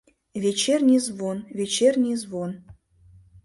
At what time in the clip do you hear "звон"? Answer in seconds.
0.99-1.45, 2.15-2.63